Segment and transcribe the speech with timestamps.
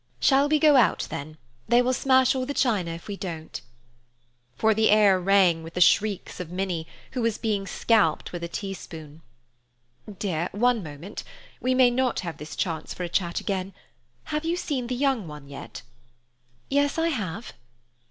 [0.19, 1.37] "Shall we go out, then.
[1.67, 3.61] They will smash all the china if we don't."
[4.55, 8.47] For the air rang with the shrieks of Minnie, who was being scalped with a
[8.47, 9.21] teaspoon.
[10.17, 13.75] "Dear, one moment—we may not have this chance for a chat again.
[14.33, 15.83] Have you seen the young one yet?"
[16.67, 17.53] "Yes, I have."